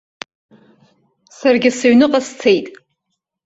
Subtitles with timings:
[1.37, 2.67] Саргьы сыҩныҟа сцеит.